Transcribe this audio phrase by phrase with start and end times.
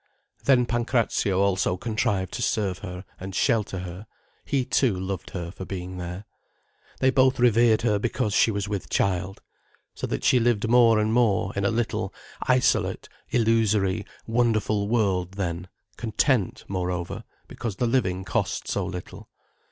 [0.45, 4.07] Then Pancrazio also contrived to serve her and shelter her,
[4.43, 6.25] he too, loved her for being there.
[7.01, 9.43] They both revered her because she was with child.
[9.93, 12.11] So that she lived more and more in a little,
[12.47, 15.67] isolate, illusory, wonderful world then,
[15.97, 19.29] content, moreover, because the living cost so little.